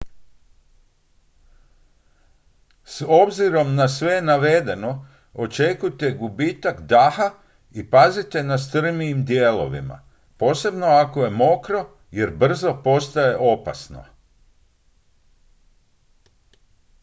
[2.85, 7.29] s obzirom na sve navedeno očekujte gubitak daha
[7.71, 10.01] i pazite na strmijim dijelovima
[10.37, 14.05] posebno ako je mokro jer brzo postaje opasno